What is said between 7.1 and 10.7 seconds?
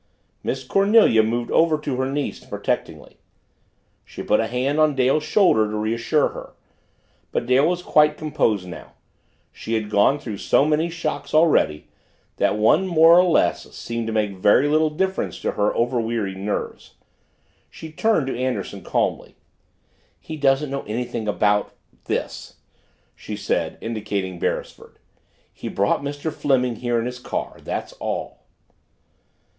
But Dale was quite composed now she had gone through so